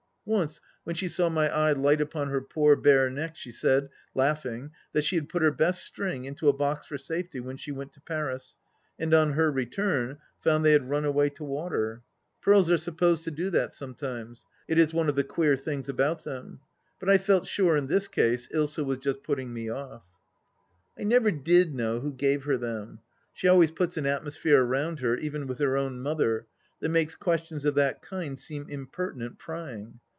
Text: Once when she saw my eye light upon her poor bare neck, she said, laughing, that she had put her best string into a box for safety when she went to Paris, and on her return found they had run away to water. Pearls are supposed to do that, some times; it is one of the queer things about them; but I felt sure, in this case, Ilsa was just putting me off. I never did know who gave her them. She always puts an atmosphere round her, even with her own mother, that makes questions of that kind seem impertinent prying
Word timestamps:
Once 0.23 0.61
when 0.83 0.95
she 0.95 1.09
saw 1.09 1.27
my 1.27 1.49
eye 1.49 1.71
light 1.71 1.99
upon 1.99 2.29
her 2.29 2.39
poor 2.39 2.75
bare 2.75 3.09
neck, 3.09 3.35
she 3.35 3.51
said, 3.51 3.89
laughing, 4.13 4.69
that 4.93 5.03
she 5.03 5.15
had 5.15 5.27
put 5.27 5.41
her 5.41 5.51
best 5.51 5.83
string 5.83 6.25
into 6.25 6.47
a 6.47 6.53
box 6.53 6.85
for 6.85 6.97
safety 6.97 7.39
when 7.39 7.57
she 7.57 7.71
went 7.71 7.91
to 7.91 7.99
Paris, 8.01 8.55
and 8.99 9.15
on 9.15 9.33
her 9.33 9.51
return 9.51 10.15
found 10.39 10.63
they 10.63 10.73
had 10.73 10.87
run 10.89 11.03
away 11.03 11.27
to 11.27 11.43
water. 11.43 12.03
Pearls 12.39 12.69
are 12.69 12.77
supposed 12.77 13.23
to 13.23 13.31
do 13.31 13.49
that, 13.49 13.73
some 13.73 13.95
times; 13.95 14.45
it 14.67 14.77
is 14.77 14.93
one 14.93 15.09
of 15.09 15.15
the 15.15 15.23
queer 15.23 15.57
things 15.57 15.89
about 15.89 16.23
them; 16.23 16.59
but 16.99 17.09
I 17.09 17.17
felt 17.17 17.47
sure, 17.47 17.75
in 17.75 17.87
this 17.87 18.07
case, 18.07 18.47
Ilsa 18.53 18.85
was 18.85 18.99
just 18.99 19.23
putting 19.23 19.51
me 19.51 19.69
off. 19.69 20.03
I 20.97 21.03
never 21.03 21.31
did 21.31 21.73
know 21.73 21.99
who 21.99 22.13
gave 22.13 22.43
her 22.43 22.57
them. 22.57 22.99
She 23.33 23.47
always 23.47 23.71
puts 23.71 23.97
an 23.97 24.05
atmosphere 24.05 24.63
round 24.63 24.99
her, 24.99 25.17
even 25.17 25.47
with 25.47 25.57
her 25.57 25.75
own 25.75 25.99
mother, 25.99 26.45
that 26.79 26.89
makes 26.89 27.15
questions 27.15 27.65
of 27.65 27.73
that 27.75 28.03
kind 28.03 28.37
seem 28.37 28.69
impertinent 28.69 29.39
prying 29.39 29.99